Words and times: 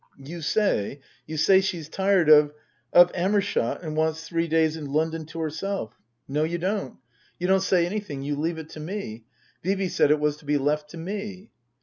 "You 0.17 0.41
say 0.41 0.99
you 1.27 1.37
say 1.37 1.61
she's 1.61 1.87
tired 1.87 2.27
of 2.27 2.55
of 2.91 3.11
Amershott 3.11 3.83
and 3.83 3.95
wants 3.95 4.23
three 4.27 4.47
days 4.47 4.75
in 4.75 4.87
London 4.87 5.27
to 5.27 5.39
herself. 5.39 5.93
No, 6.27 6.43
you 6.43 6.57
don't. 6.57 6.97
232 7.39 7.39
Tasker 7.39 7.39
Jevons 7.39 7.41
You 7.41 7.47
don*! 7.47 7.59
say 7.59 7.85
anything. 7.85 8.23
You 8.23 8.35
leave 8.35 8.57
it 8.57 8.69
to 8.69 8.79
me. 8.79 9.25
Vee 9.61 9.75
Vee 9.75 9.87
said 9.89 10.09
it 10.09 10.19
was 10.19 10.37
to 10.37 10.45
be 10.45 10.57
left 10.57 10.89
to 10.89 10.97
me." 10.97 11.51